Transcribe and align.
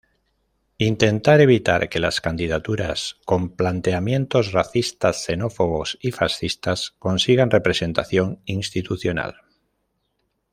Intentar 0.79 1.41
evitar 1.41 1.87
que 1.87 1.99
las 1.99 2.21
candidaturas 2.21 3.17
con 3.23 3.55
planteamientos 3.55 4.51
racistas, 4.51 5.23
xenófobos 5.23 5.99
y 6.01 6.09
fascistas 6.11 6.95
consigan 6.97 7.51
representación 7.51 8.41
institucional. 8.45 9.35